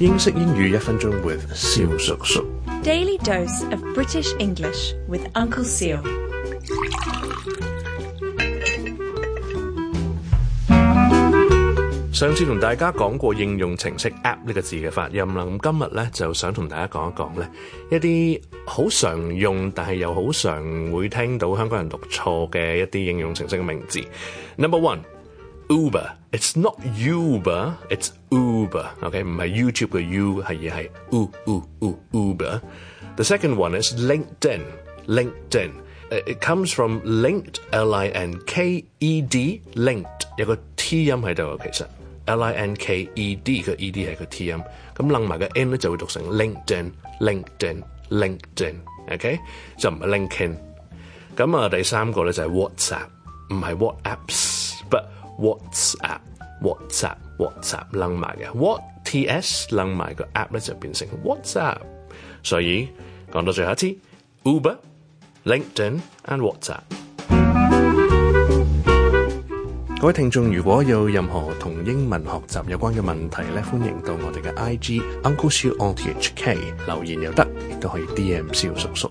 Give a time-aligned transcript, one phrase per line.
[0.00, 2.44] 英式英语一分钟 with 肖叔叔。
[2.82, 6.00] Daily dose of British English with Uncle Seal。
[12.12, 17.48] 上次同大家讲过应用程式 app 呢个字嘅发音啦，咁今日咧就想同大家讲一讲咧
[17.92, 24.00] 一啲好常用但系又好常会听到香港人读错嘅一啲应用程式嘅名字。
[24.56, 24.98] Number one。
[25.70, 26.12] Uber.
[26.32, 28.88] It's not Okay, Uber。
[29.02, 31.62] OK，唔係 YouTube 嘅 U，係嘢係 U U
[32.12, 32.34] U
[33.16, 34.62] The second one is LinkedIn.
[35.06, 35.70] LinkedIn.
[36.10, 38.42] Uh, it comes from linked, L-I-N-K-E-D,
[39.74, 40.06] linked
[40.36, 41.86] 有個 T 音喺度嘅，其實
[42.26, 44.58] L-I-N-K-E-D 個 E-D 係個 T 音，
[44.96, 48.74] 咁楞埋個 N 咧就會讀成 LinkedIn, LinkedIn, LinkedIn。
[49.12, 49.38] OK，
[49.78, 50.56] 就唔係 LinkedIn。
[51.36, 53.06] 咁啊，第三個咧就係 WhatsApp，
[53.50, 54.53] 唔係 WhatsApps。
[55.38, 58.46] WhatsApp，WhatsApp，WhatsApp，冷埋嘅。
[58.56, 61.78] What T S 冷埋个 app 咧就变成 WhatsApp，
[62.42, 62.88] 所以
[63.32, 63.86] 讲到最后一次
[64.44, 66.80] ，Uber，LinkedIn and WhatsApp。
[70.00, 79.10] 各位听众如果有任何同英文学习有关嘅问题咧，欢迎到我哋嘅 I G Uncle Shiu O T H K 留言又得，亦都可以 D M 小叔叔。